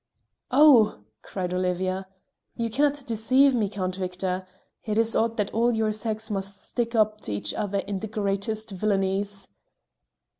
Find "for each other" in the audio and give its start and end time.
7.23-7.77